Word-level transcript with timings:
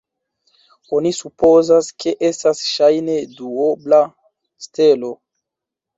Oni 0.99 1.11
supozas, 1.17 1.89
ke 2.03 2.15
estas 2.29 2.63
ŝajne 2.71 3.21
duobla 3.37 4.01
stelo. 4.69 5.17